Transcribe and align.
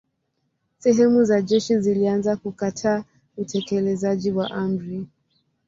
Sehemu 0.79 1.23
za 1.23 1.41
jeshi 1.41 1.79
zilianza 1.79 2.35
kukataa 2.35 3.03
utekelezaji 3.37 4.31
wa 4.31 4.51
amri. 4.51 5.07